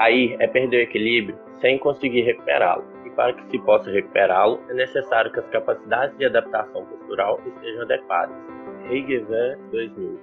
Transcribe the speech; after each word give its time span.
Cair 0.00 0.34
é 0.40 0.46
perder 0.46 0.78
o 0.78 0.80
equilíbrio 0.80 1.38
sem 1.60 1.78
conseguir 1.78 2.22
recuperá-lo. 2.22 2.82
E 3.04 3.10
para 3.10 3.34
que 3.34 3.50
se 3.50 3.58
possa 3.58 3.90
recuperá-lo, 3.90 4.58
é 4.70 4.72
necessário 4.72 5.30
que 5.30 5.40
as 5.40 5.46
capacidades 5.50 6.16
de 6.16 6.24
adaptação 6.24 6.86
postural 6.86 7.38
estejam 7.46 7.82
adequadas. 7.82 8.34
Heigever 8.88 9.58
2000 9.70 10.18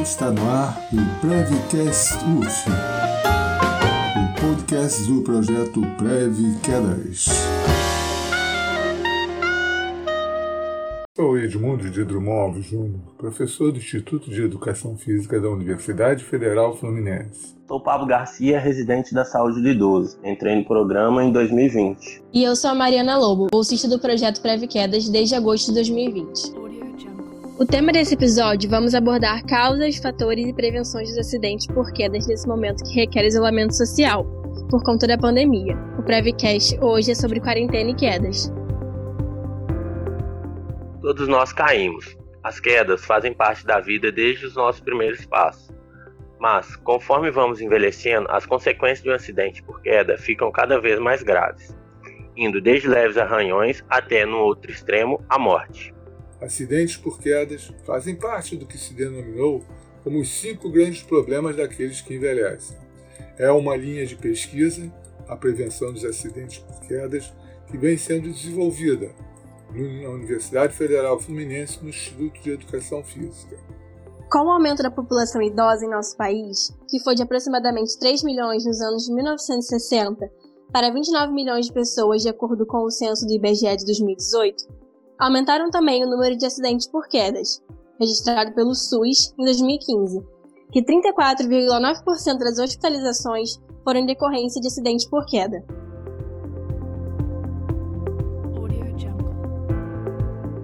Está 0.00 0.30
no 0.30 0.40
ar 0.48 0.78
o 0.94 1.20
Prevcast 1.20 2.24
UF, 2.24 2.70
o 4.16 4.40
podcast 4.40 5.12
do 5.12 5.22
projeto 5.24 5.82
Prev 5.98 6.38
Quedas. 6.64 7.79
Sou 11.20 11.36
Edmundo 11.36 11.90
de 11.90 12.02
Drummond 12.02 12.40
Alves 12.40 12.64
Júnior, 12.64 12.98
professor 13.18 13.70
do 13.70 13.76
Instituto 13.76 14.30
de 14.30 14.40
Educação 14.40 14.96
Física 14.96 15.38
da 15.38 15.50
Universidade 15.50 16.24
Federal 16.24 16.74
Fluminense. 16.74 17.54
Sou 17.68 17.78
Pablo 17.78 18.06
Garcia, 18.06 18.58
residente 18.58 19.12
da 19.12 19.22
Saúde 19.22 19.60
do 19.60 19.68
Idoso. 19.68 20.18
Entrei 20.24 20.56
no 20.56 20.64
programa 20.64 21.22
em 21.22 21.30
2020. 21.30 22.22
E 22.32 22.42
eu 22.42 22.56
sou 22.56 22.70
a 22.70 22.74
Mariana 22.74 23.18
Lobo, 23.18 23.48
bolsista 23.52 23.86
do 23.86 23.98
projeto 23.98 24.40
Preve 24.40 24.66
Quedas 24.66 25.10
desde 25.10 25.34
agosto 25.34 25.66
de 25.66 25.74
2020. 25.74 26.54
O 27.58 27.66
tema 27.66 27.92
desse 27.92 28.14
episódio 28.14 28.70
vamos 28.70 28.94
abordar 28.94 29.44
causas, 29.44 29.98
fatores 29.98 30.46
e 30.46 30.54
prevenções 30.54 31.10
dos 31.10 31.18
acidentes 31.18 31.66
por 31.66 31.92
quedas 31.92 32.26
nesse 32.26 32.48
momento 32.48 32.82
que 32.82 32.94
requer 32.94 33.26
isolamento 33.26 33.76
social, 33.76 34.24
por 34.70 34.82
conta 34.82 35.06
da 35.06 35.18
pandemia. 35.18 35.76
O 35.98 36.02
Prevcast 36.02 36.78
hoje 36.80 37.10
é 37.10 37.14
sobre 37.14 37.40
quarentena 37.40 37.90
e 37.90 37.94
quedas. 37.94 38.50
Todos 41.00 41.26
nós 41.28 41.50
caímos. 41.50 42.14
As 42.42 42.60
quedas 42.60 43.04
fazem 43.06 43.32
parte 43.32 43.64
da 43.64 43.80
vida 43.80 44.12
desde 44.12 44.44
os 44.44 44.54
nossos 44.54 44.82
primeiros 44.82 45.24
passos. 45.24 45.74
Mas, 46.38 46.76
conforme 46.76 47.30
vamos 47.30 47.60
envelhecendo, 47.60 48.26
as 48.30 48.44
consequências 48.44 49.02
de 49.02 49.10
um 49.10 49.14
acidente 49.14 49.62
por 49.62 49.80
queda 49.80 50.18
ficam 50.18 50.52
cada 50.52 50.78
vez 50.78 50.98
mais 50.98 51.22
graves, 51.22 51.74
indo 52.36 52.60
desde 52.60 52.86
leves 52.86 53.16
arranhões 53.16 53.82
até, 53.88 54.26
no 54.26 54.38
outro 54.38 54.70
extremo, 54.70 55.24
a 55.28 55.38
morte. 55.38 55.94
Acidentes 56.40 56.98
por 56.98 57.18
quedas 57.18 57.72
fazem 57.86 58.14
parte 58.14 58.54
do 58.56 58.66
que 58.66 58.76
se 58.76 58.92
denominou 58.92 59.64
como 60.02 60.20
os 60.20 60.28
cinco 60.28 60.70
grandes 60.70 61.02
problemas 61.02 61.56
daqueles 61.56 62.02
que 62.02 62.14
envelhecem. 62.14 62.76
É 63.38 63.50
uma 63.50 63.74
linha 63.74 64.04
de 64.04 64.16
pesquisa, 64.16 64.92
a 65.28 65.36
prevenção 65.36 65.92
dos 65.92 66.04
acidentes 66.04 66.58
por 66.58 66.80
quedas, 66.86 67.32
que 67.70 67.78
vem 67.78 67.96
sendo 67.96 68.30
desenvolvida 68.30 69.14
na 69.72 70.10
Universidade 70.10 70.74
Federal 70.74 71.18
Fluminense, 71.18 71.82
no 71.82 71.88
Instituto 71.88 72.40
de 72.42 72.50
Educação 72.50 73.02
Física. 73.02 73.56
Com 74.30 74.46
o 74.46 74.50
aumento 74.50 74.82
da 74.82 74.90
população 74.90 75.42
idosa 75.42 75.84
em 75.84 75.90
nosso 75.90 76.16
país, 76.16 76.76
que 76.88 77.00
foi 77.00 77.14
de 77.14 77.22
aproximadamente 77.22 77.98
3 77.98 78.22
milhões 78.22 78.64
nos 78.64 78.80
anos 78.80 79.04
de 79.04 79.12
1960 79.12 80.30
para 80.72 80.90
29 80.90 81.32
milhões 81.32 81.66
de 81.66 81.72
pessoas, 81.72 82.22
de 82.22 82.28
acordo 82.28 82.64
com 82.64 82.84
o 82.84 82.90
censo 82.90 83.26
do 83.26 83.32
IBGE 83.32 83.76
de 83.76 83.84
2018, 83.84 84.68
aumentaram 85.18 85.70
também 85.70 86.04
o 86.04 86.08
número 86.08 86.36
de 86.36 86.46
acidentes 86.46 86.86
por 86.86 87.08
quedas, 87.08 87.60
registrado 87.98 88.54
pelo 88.54 88.74
SUS 88.74 89.34
em 89.38 89.44
2015, 89.44 90.24
que 90.72 90.82
34,9% 90.82 92.38
das 92.38 92.58
hospitalizações 92.58 93.60
foram 93.82 94.00
em 94.00 94.06
decorrência 94.06 94.60
de 94.60 94.68
acidentes 94.68 95.06
por 95.06 95.26
queda. 95.26 95.64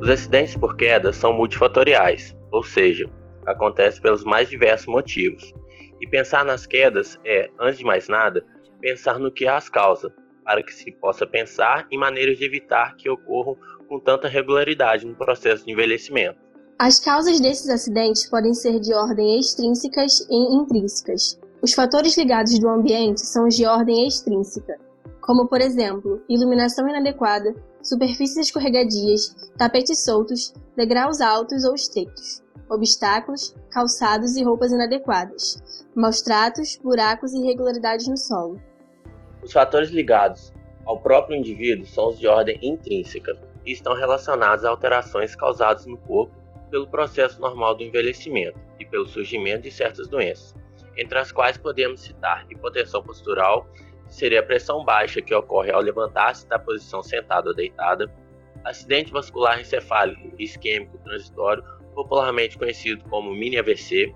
Os 0.06 0.10
acidentes 0.10 0.56
por 0.56 0.76
queda 0.76 1.12
são 1.12 1.32
multifatoriais, 1.32 2.32
ou 2.52 2.62
seja, 2.62 3.10
acontecem 3.44 4.00
pelos 4.00 4.22
mais 4.22 4.48
diversos 4.48 4.86
motivos. 4.86 5.52
E 6.00 6.06
pensar 6.06 6.44
nas 6.44 6.64
quedas 6.64 7.18
é, 7.24 7.50
antes 7.58 7.78
de 7.78 7.84
mais 7.84 8.08
nada, 8.08 8.46
pensar 8.80 9.18
no 9.18 9.32
que 9.32 9.48
as 9.48 9.68
causa, 9.68 10.14
para 10.44 10.62
que 10.62 10.72
se 10.72 10.92
possa 10.92 11.26
pensar 11.26 11.88
em 11.90 11.98
maneiras 11.98 12.38
de 12.38 12.44
evitar 12.44 12.94
que 12.94 13.10
ocorram 13.10 13.56
com 13.88 13.98
tanta 13.98 14.28
regularidade 14.28 15.04
no 15.04 15.16
processo 15.16 15.66
de 15.66 15.72
envelhecimento. 15.72 16.38
As 16.78 17.00
causas 17.00 17.40
desses 17.40 17.68
acidentes 17.68 18.30
podem 18.30 18.54
ser 18.54 18.78
de 18.78 18.94
ordem 18.94 19.40
extrínsecas 19.40 20.20
e 20.30 20.54
intrínsecas. 20.54 21.36
Os 21.60 21.74
fatores 21.74 22.16
ligados 22.16 22.56
do 22.60 22.68
ambiente 22.68 23.26
são 23.26 23.48
os 23.48 23.56
de 23.56 23.66
ordem 23.66 24.06
extrínseca, 24.06 24.78
como 25.20 25.48
por 25.48 25.60
exemplo, 25.60 26.22
iluminação 26.28 26.88
inadequada, 26.88 27.52
superfícies 27.88 28.36
escorregadias, 28.36 29.34
tapetes 29.56 30.04
soltos, 30.04 30.52
degraus 30.76 31.20
altos 31.20 31.64
ou 31.64 31.74
estreitos, 31.74 32.42
obstáculos, 32.68 33.54
calçados 33.70 34.36
e 34.36 34.42
roupas 34.42 34.72
inadequadas, 34.72 35.62
maus 35.94 36.20
tratos, 36.20 36.76
buracos 36.82 37.32
e 37.32 37.38
irregularidades 37.38 38.08
no 38.08 38.16
solo. 38.16 38.60
Os 39.42 39.52
fatores 39.52 39.90
ligados 39.90 40.52
ao 40.84 41.00
próprio 41.00 41.36
indivíduo 41.36 41.86
são 41.86 42.08
os 42.08 42.18
de 42.18 42.26
ordem 42.26 42.58
intrínseca 42.62 43.36
e 43.64 43.72
estão 43.72 43.94
relacionados 43.94 44.64
a 44.64 44.70
alterações 44.70 45.34
causadas 45.34 45.86
no 45.86 45.96
corpo 45.98 46.34
pelo 46.70 46.88
processo 46.88 47.40
normal 47.40 47.76
do 47.76 47.84
envelhecimento 47.84 48.58
e 48.78 48.84
pelo 48.84 49.06
surgimento 49.06 49.62
de 49.62 49.70
certas 49.70 50.08
doenças, 50.08 50.54
entre 50.96 51.18
as 51.18 51.30
quais 51.30 51.56
podemos 51.56 52.00
citar 52.00 52.46
hipotensão 52.50 53.02
postural, 53.02 53.66
seria 54.08 54.40
a 54.40 54.42
pressão 54.42 54.84
baixa 54.84 55.20
que 55.20 55.34
ocorre 55.34 55.70
ao 55.70 55.80
levantar-se 55.80 56.48
da 56.48 56.58
posição 56.58 57.02
sentada 57.02 57.48
ou 57.48 57.54
deitada, 57.54 58.10
acidente 58.64 59.12
vascular 59.12 59.60
encefálico 59.60 60.32
isquêmico 60.38 60.98
transitório, 60.98 61.62
popularmente 61.94 62.58
conhecido 62.58 63.04
como 63.08 63.32
mini 63.32 63.58
AVC, 63.58 64.14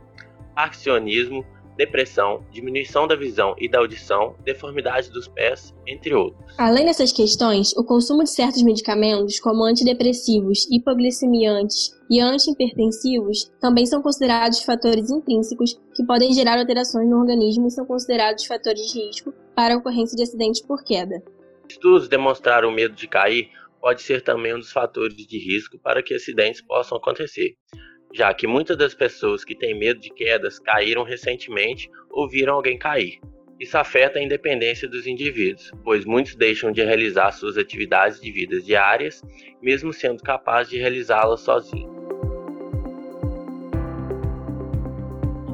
parkinsonismo, 0.55 1.47
depressão, 1.81 2.45
diminuição 2.51 3.07
da 3.07 3.17
visão 3.17 3.55
e 3.59 3.67
da 3.67 3.79
audição, 3.79 4.37
deformidade 4.45 5.11
dos 5.11 5.27
pés, 5.29 5.75
entre 5.87 6.13
outros. 6.15 6.55
Além 6.59 6.85
dessas 6.85 7.11
questões, 7.11 7.75
o 7.75 7.83
consumo 7.83 8.23
de 8.23 8.29
certos 8.29 8.63
medicamentos, 8.63 9.41
como 9.41 9.65
antidepressivos, 9.65 10.67
hipoglicemiantes 10.71 11.91
e 12.11 12.21
antihipertensivos, 12.21 13.51
também 13.63 13.87
são 13.87 14.03
considerados 14.03 14.63
fatores 14.63 15.11
intrínsecos 15.11 15.81
que 15.95 16.05
podem 16.05 16.35
gerar 16.35 16.59
alterações 16.59 17.09
no 17.09 17.19
organismo 17.19 17.67
e 17.67 17.71
são 17.71 17.87
considerados 17.87 18.45
fatores 18.45 18.93
de 18.93 19.07
risco 19.07 19.33
para 19.57 19.75
a 19.75 19.79
ocorrência 19.79 20.15
de 20.15 20.23
acidentes 20.23 20.61
por 20.61 20.85
queda. 20.85 21.23
Estudos 21.67 22.11
demonstraram 22.11 22.69
o 22.69 22.73
medo 22.73 22.95
de 22.95 23.09
cair 23.09 23.49
pode 23.81 24.03
ser 24.03 24.21
também 24.21 24.55
um 24.55 24.59
dos 24.59 24.71
fatores 24.71 25.17
de 25.17 25.39
risco 25.39 25.79
para 25.79 26.03
que 26.03 26.13
acidentes 26.13 26.61
possam 26.61 26.99
acontecer 26.99 27.57
já 28.13 28.33
que 28.35 28.47
muitas 28.47 28.77
das 28.77 28.95
pessoas 28.95 29.45
que 29.45 29.55
têm 29.55 29.79
medo 29.79 30.01
de 30.01 30.11
quedas 30.11 30.59
caíram 30.59 31.03
recentemente 31.03 31.91
ou 32.11 32.29
viram 32.29 32.55
alguém 32.55 32.79
cair. 32.79 33.21
Isso 33.59 33.77
afeta 33.77 34.19
a 34.19 34.23
independência 34.23 34.89
dos 34.89 35.07
indivíduos, 35.07 35.71
pois 35.85 36.07
muitos 36.07 36.35
deixam 36.35 36.73
de 36.73 36.83
realizar 36.83 37.31
suas 37.33 37.59
atividades 37.59 38.19
de 38.19 38.33
vida 38.33 38.59
diárias, 38.61 39.23
mesmo 39.61 39.93
sendo 39.93 40.23
capazes 40.23 40.71
de 40.71 40.79
realizá-las 40.79 41.41
sozinhos. 41.41 42.01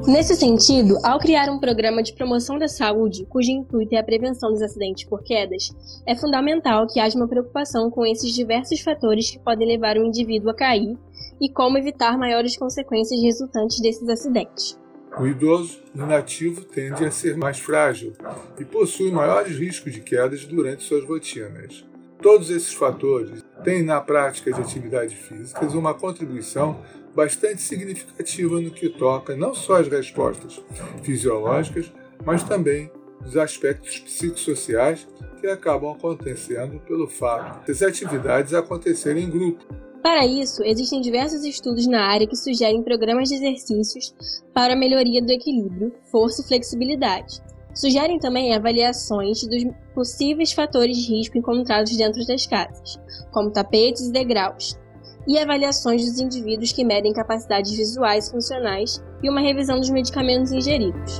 Nesse 0.07 0.35
sentido, 0.35 0.97
ao 1.03 1.19
criar 1.19 1.49
um 1.49 1.59
programa 1.59 2.01
de 2.01 2.13
promoção 2.13 2.57
da 2.57 2.69
saúde, 2.69 3.25
cujo 3.25 3.51
intuito 3.51 3.93
é 3.93 3.97
a 3.97 4.03
prevenção 4.03 4.51
dos 4.51 4.61
acidentes 4.61 5.03
por 5.03 5.21
quedas, 5.21 5.75
é 6.07 6.15
fundamental 6.15 6.87
que 6.87 7.01
haja 7.01 7.17
uma 7.17 7.27
preocupação 7.27 7.91
com 7.91 8.05
esses 8.05 8.33
diversos 8.33 8.79
fatores 8.79 9.29
que 9.29 9.37
podem 9.37 9.67
levar 9.67 9.97
o 9.97 10.05
indivíduo 10.05 10.49
a 10.49 10.55
cair 10.55 10.97
e 11.41 11.49
como 11.49 11.77
evitar 11.77 12.17
maiores 12.17 12.57
consequências 12.57 13.21
resultantes 13.21 13.79
desses 13.79 14.07
acidentes. 14.07 14.77
O 15.19 15.25
idoso 15.25 15.79
inativo 15.95 16.63
tende 16.63 17.03
a 17.03 17.09
ser 17.09 17.35
mais 17.35 17.59
frágil 17.59 18.13
e 18.59 18.65
possui 18.65 19.11
maiores 19.11 19.57
riscos 19.57 19.93
de 19.93 20.01
quedas 20.01 20.45
durante 20.45 20.83
suas 20.83 21.03
rotinas. 21.05 21.85
Todos 22.21 22.49
esses 22.49 22.73
fatores 22.73 23.43
têm 23.63 23.83
na 23.83 24.01
prática 24.01 24.51
de 24.51 24.61
atividades 24.61 25.13
físicas 25.13 25.73
uma 25.73 25.93
contribuição 25.93 26.81
bastante 27.15 27.61
significativa 27.61 28.59
no 28.59 28.69
que 28.69 28.89
toca 28.89 29.35
não 29.35 29.53
só 29.55 29.77
às 29.77 29.87
respostas 29.87 30.61
fisiológicas, 31.03 31.91
mas 32.23 32.43
também 32.43 32.91
os 33.25 33.35
aspectos 33.35 33.99
psicossociais 33.99 35.07
que 35.39 35.47
acabam 35.47 35.91
acontecendo 35.91 36.79
pelo 36.81 37.07
fato 37.07 37.67
das 37.67 37.81
atividades 37.81 38.53
acontecerem 38.53 39.25
em 39.25 39.29
grupo, 39.29 39.65
para 40.07 40.25
isso, 40.25 40.63
existem 40.63 41.01
diversos 41.01 41.43
estudos 41.43 41.85
na 41.85 42.01
área 42.01 42.25
que 42.25 42.37
sugerem 42.37 42.81
programas 42.81 43.27
de 43.27 43.35
exercícios 43.35 44.15
para 44.53 44.71
a 44.71 44.75
melhoria 44.75 45.21
do 45.21 45.29
equilíbrio, 45.29 45.93
força 46.09 46.41
e 46.41 46.47
flexibilidade. 46.47 47.41
Sugerem 47.75 48.17
também 48.17 48.55
avaliações 48.55 49.45
dos 49.45 49.65
possíveis 49.93 50.53
fatores 50.53 50.95
de 50.95 51.13
risco 51.13 51.37
encontrados 51.37 51.93
dentro 51.97 52.25
das 52.25 52.47
casas, 52.47 52.97
como 53.33 53.51
tapetes 53.51 54.07
e 54.07 54.11
degraus, 54.13 54.79
e 55.27 55.37
avaliações 55.37 56.05
dos 56.05 56.21
indivíduos 56.21 56.71
que 56.71 56.85
medem 56.85 57.11
capacidades 57.11 57.75
visuais 57.75 58.29
e 58.29 58.31
funcionais 58.31 59.03
e 59.21 59.29
uma 59.29 59.41
revisão 59.41 59.77
dos 59.77 59.89
medicamentos 59.89 60.53
ingeridos. 60.53 61.19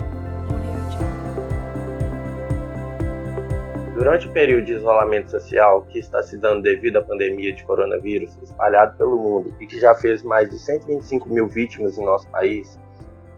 Durante 3.98 4.28
o 4.28 4.32
período 4.32 4.66
de 4.66 4.74
isolamento 4.74 5.32
social 5.32 5.82
que 5.90 5.98
está 5.98 6.22
se 6.22 6.38
dando 6.38 6.62
devido 6.62 6.98
à 6.98 7.02
pandemia 7.02 7.52
de 7.52 7.64
coronavírus 7.64 8.38
espalhado 8.44 8.96
pelo 8.96 9.18
mundo 9.18 9.56
e 9.60 9.66
que 9.66 9.80
já 9.80 9.96
fez 9.96 10.22
mais 10.22 10.48
de 10.52 10.60
125 10.60 11.28
mil 11.28 11.48
vítimas 11.48 11.98
em 11.98 12.06
nosso 12.06 12.30
país, 12.30 12.80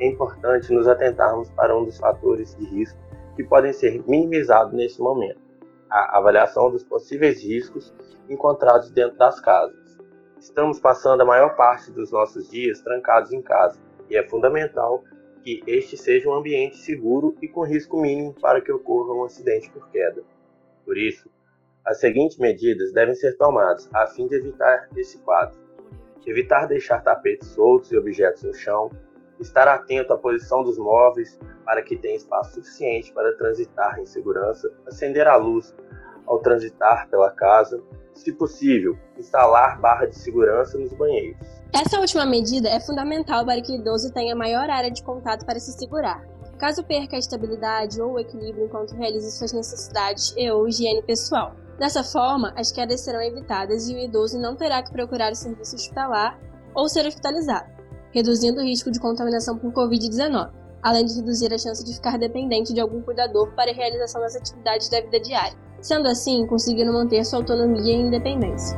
é 0.01 0.07
importante 0.07 0.73
nos 0.73 0.85
atentarmos 0.85 1.49
para 1.51 1.73
um 1.77 1.85
dos 1.85 1.97
fatores 1.97 2.57
de 2.57 2.65
risco 2.65 2.99
que 3.37 3.43
podem 3.45 3.71
ser 3.71 4.03
minimizados 4.05 4.73
nesse 4.73 4.99
momento. 4.99 5.39
A 5.89 6.17
avaliação 6.17 6.69
dos 6.69 6.83
possíveis 6.83 7.41
riscos 7.41 7.95
encontrados 8.27 8.91
dentro 8.91 9.17
das 9.17 9.39
casas. 9.39 9.97
Estamos 10.41 10.77
passando 10.77 11.21
a 11.21 11.25
maior 11.25 11.55
parte 11.55 11.89
dos 11.89 12.11
nossos 12.11 12.49
dias 12.49 12.81
trancados 12.81 13.31
em 13.31 13.41
casa 13.41 13.79
e 14.09 14.17
é 14.17 14.27
fundamental 14.27 15.05
que 15.41 15.63
este 15.65 15.95
seja 15.95 16.29
um 16.29 16.33
ambiente 16.33 16.75
seguro 16.75 17.33
e 17.41 17.47
com 17.47 17.63
risco 17.63 17.97
mínimo 18.01 18.35
para 18.41 18.59
que 18.59 18.73
ocorra 18.73 19.13
um 19.13 19.23
acidente 19.23 19.69
por 19.69 19.89
queda. 19.89 20.21
Por 20.85 20.97
isso, 20.97 21.29
as 21.85 21.99
seguintes 21.99 22.37
medidas 22.37 22.91
devem 22.91 23.15
ser 23.15 23.37
tomadas 23.37 23.89
a 23.93 24.07
fim 24.07 24.27
de 24.27 24.35
evitar 24.35 24.87
esse 24.95 25.17
quadro: 25.19 25.57
evitar 26.25 26.67
deixar 26.67 27.01
tapetes 27.01 27.47
soltos 27.49 27.91
e 27.91 27.97
objetos 27.97 28.43
no 28.43 28.53
chão, 28.53 28.91
estar 29.39 29.67
atento 29.67 30.13
à 30.13 30.17
posição 30.17 30.63
dos 30.63 30.77
móveis 30.77 31.39
para 31.65 31.81
que 31.81 31.97
tenha 31.97 32.15
espaço 32.15 32.55
suficiente 32.55 33.11
para 33.13 33.35
transitar 33.37 33.99
em 33.99 34.05
segurança, 34.05 34.71
acender 34.85 35.27
a 35.27 35.35
luz 35.35 35.75
ao 36.27 36.39
transitar 36.39 37.09
pela 37.09 37.31
casa, 37.31 37.81
se 38.13 38.31
possível, 38.33 38.97
instalar 39.17 39.79
barra 39.79 40.05
de 40.05 40.15
segurança 40.15 40.77
nos 40.77 40.93
banheiros. 40.93 41.39
Essa 41.73 41.99
última 41.99 42.25
medida 42.25 42.69
é 42.69 42.79
fundamental 42.79 43.45
para 43.45 43.61
que 43.61 43.71
o 43.71 43.75
idoso 43.75 44.13
tenha 44.13 44.35
maior 44.35 44.69
área 44.69 44.91
de 44.91 45.03
contato 45.03 45.45
para 45.45 45.59
se 45.59 45.71
segurar. 45.71 46.23
Caso 46.59 46.83
perca 46.83 47.15
a 47.15 47.19
estabilidade 47.19 48.01
ou 48.01 48.13
o 48.13 48.19
equilíbrio 48.19 48.65
enquanto 48.65 48.93
realiza 48.93 49.31
suas 49.31 49.53
necessidades 49.53 50.33
e 50.35 50.51
ou 50.51 50.67
higiene 50.67 51.01
pessoal. 51.01 51.55
Dessa 51.79 52.03
forma, 52.03 52.53
as 52.57 52.69
quedas 52.69 52.99
serão 52.99 53.21
evitadas 53.21 53.87
e 53.87 53.95
o 53.95 53.97
idoso 53.97 54.37
não 54.37 54.57
terá 54.57 54.83
que 54.83 54.91
procurar 54.91 55.31
o 55.31 55.35
serviço 55.35 55.77
hospitalar 55.77 56.37
ou 56.75 56.89
ser 56.89 57.07
hospitalizado, 57.07 57.69
reduzindo 58.11 58.59
o 58.59 58.63
risco 58.63 58.91
de 58.91 58.99
contaminação 58.99 59.57
por 59.57 59.71
Covid-19, 59.71 60.51
além 60.83 61.05
de 61.05 61.15
reduzir 61.15 61.53
a 61.53 61.57
chance 61.57 61.81
de 61.81 61.93
ficar 61.93 62.19
dependente 62.19 62.73
de 62.73 62.81
algum 62.81 63.01
cuidador 63.01 63.55
para 63.55 63.71
a 63.71 63.73
realização 63.73 64.19
das 64.19 64.35
atividades 64.35 64.89
da 64.89 64.99
vida 64.99 65.21
diária. 65.21 65.57
Sendo 65.79 66.09
assim, 66.09 66.45
conseguindo 66.45 66.91
manter 66.91 67.23
sua 67.23 67.39
autonomia 67.39 67.95
e 67.95 68.01
independência. 68.01 68.77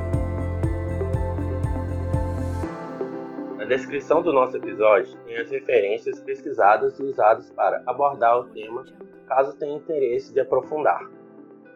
Descrição 3.71 4.21
do 4.21 4.33
nosso 4.33 4.57
episódio 4.57 5.17
tem 5.25 5.37
as 5.37 5.49
referências 5.49 6.19
pesquisadas 6.19 6.99
e 6.99 7.03
usadas 7.03 7.49
para 7.51 7.81
abordar 7.87 8.39
o 8.39 8.43
tema, 8.49 8.83
caso 9.27 9.57
tenha 9.57 9.77
interesse 9.77 10.33
de 10.33 10.41
aprofundar. 10.41 11.09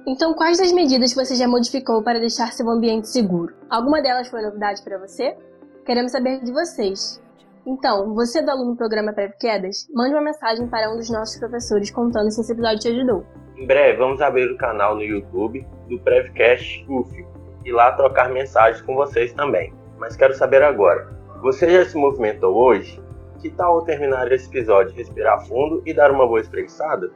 Então, 0.05 0.33
quais 0.33 0.57
das 0.57 0.73
medidas 0.73 1.13
você 1.13 1.35
já 1.35 1.47
modificou 1.47 2.03
para 2.03 2.19
deixar 2.19 2.51
seu 2.51 2.69
ambiente 2.69 3.07
seguro? 3.07 3.55
Alguma 3.69 4.01
delas 4.01 4.27
foi 4.27 4.41
novidade 4.41 4.83
para 4.83 4.99
você? 4.99 5.37
Queremos 5.85 6.11
saber 6.11 6.43
de 6.43 6.51
vocês. 6.51 7.21
Então, 7.65 8.13
você 8.13 8.41
do 8.41 8.51
aluno 8.51 8.71
do 8.73 8.77
programa 8.77 9.13
Preve 9.13 9.33
Quedas, 9.39 9.87
mande 9.93 10.13
uma 10.13 10.21
mensagem 10.21 10.67
para 10.67 10.91
um 10.91 10.97
dos 10.97 11.09
nossos 11.09 11.39
professores 11.39 11.89
contando 11.89 12.29
se 12.29 12.41
esse 12.41 12.51
episódio 12.51 12.79
te 12.79 12.89
ajudou. 12.89 13.25
Em 13.57 13.65
breve 13.65 13.97
vamos 13.97 14.21
abrir 14.21 14.51
o 14.51 14.57
canal 14.57 14.95
no 14.95 15.01
YouTube 15.01 15.65
do 15.89 15.97
Prevcast 16.01 16.85
UF 16.89 17.25
e 17.63 17.71
lá 17.71 17.93
trocar 17.93 18.29
mensagens 18.29 18.81
com 18.81 18.95
vocês 18.95 19.33
também. 19.33 19.73
Mas 19.97 20.15
quero 20.15 20.33
saber 20.35 20.61
agora, 20.61 21.14
você 21.45 21.69
já 21.69 21.85
se 21.85 21.95
movimentou 21.95 22.55
hoje? 22.55 22.99
Que 23.39 23.51
tal 23.51 23.83
terminar 23.83 24.31
esse 24.31 24.49
episódio 24.49 24.95
respirar 24.95 25.45
fundo 25.45 25.83
e 25.85 25.93
dar 25.93 26.09
uma 26.09 26.25
boa 26.25 26.41
espreguiçada? 26.41 27.11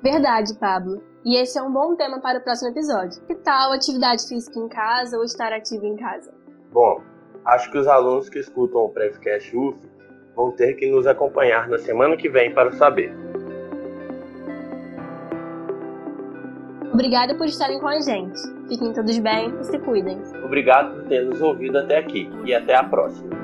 Verdade, 0.00 0.54
Pablo. 0.54 1.02
E 1.24 1.36
esse 1.36 1.58
é 1.58 1.62
um 1.62 1.72
bom 1.72 1.96
tema 1.96 2.20
para 2.20 2.38
o 2.38 2.42
próximo 2.42 2.70
episódio. 2.70 3.20
Que 3.26 3.34
tal 3.34 3.72
atividade 3.72 4.28
física 4.28 4.56
em 4.56 4.68
casa 4.68 5.18
ou 5.18 5.24
estar 5.24 5.52
ativo 5.52 5.84
em 5.84 5.96
casa? 5.96 6.32
Bom, 6.70 7.00
acho 7.44 7.72
que 7.72 7.78
os 7.78 7.88
alunos 7.88 8.28
que 8.28 8.38
escutam 8.38 8.82
o 8.82 8.88
Prevcast 8.88 9.56
UF 9.56 9.76
vão 10.36 10.52
ter 10.52 10.74
que 10.74 10.88
nos 10.88 11.04
acompanhar 11.08 11.68
na 11.68 11.78
semana 11.78 12.16
que 12.16 12.28
vem 12.28 12.54
para 12.54 12.70
saber. 12.70 13.12
Obrigada 16.92 17.34
por 17.34 17.46
estarem 17.46 17.80
com 17.80 17.88
a 17.88 18.00
gente. 18.00 18.38
Fiquem 18.68 18.92
todos 18.92 19.18
bem 19.18 19.52
e 19.60 19.64
se 19.64 19.76
cuidem. 19.80 20.22
Obrigado 20.44 20.94
por 20.94 21.08
ter 21.08 21.24
nos 21.24 21.42
ouvido 21.42 21.78
até 21.78 21.98
aqui 21.98 22.30
e 22.44 22.54
até 22.54 22.76
a 22.76 22.84
próxima. 22.84 23.41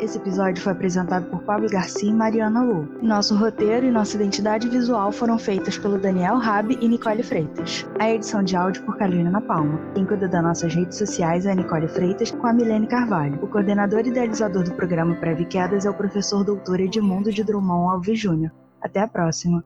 Esse 0.00 0.16
episódio 0.16 0.62
foi 0.62 0.72
apresentado 0.72 1.28
por 1.28 1.42
Pablo 1.42 1.68
Garcia 1.68 2.08
e 2.08 2.14
Mariana 2.14 2.62
Lu. 2.62 2.88
Nosso 3.02 3.34
roteiro 3.34 3.84
e 3.84 3.90
nossa 3.90 4.14
identidade 4.14 4.68
visual 4.68 5.10
foram 5.10 5.36
feitas 5.36 5.76
pelo 5.76 5.98
Daniel 5.98 6.36
Rabi 6.36 6.78
e 6.80 6.86
Nicole 6.86 7.22
Freitas. 7.24 7.84
A 7.98 8.08
edição 8.08 8.44
de 8.44 8.54
áudio 8.54 8.84
por 8.84 8.96
Carolina 8.96 9.40
Palma. 9.40 9.80
Quem 9.94 10.06
cuida 10.06 10.28
das 10.28 10.42
nossas 10.42 10.72
redes 10.72 10.96
sociais 10.96 11.46
é 11.46 11.50
a 11.50 11.54
Nicole 11.54 11.88
Freitas 11.88 12.30
com 12.30 12.46
a 12.46 12.52
Milene 12.52 12.86
Carvalho. 12.86 13.42
O 13.42 13.48
coordenador 13.48 14.06
e 14.06 14.10
idealizador 14.10 14.62
do 14.62 14.74
programa 14.74 15.16
Preve 15.16 15.44
Quedas 15.44 15.84
é 15.84 15.90
o 15.90 15.94
professor 15.94 16.44
doutor 16.44 16.78
Edmundo 16.78 17.32
de 17.32 17.42
Drummond 17.42 17.94
Alves 17.94 18.20
Júnior. 18.20 18.52
Até 18.80 19.00
a 19.00 19.08
próxima! 19.08 19.64